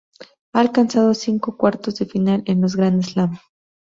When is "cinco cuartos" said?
1.13-1.95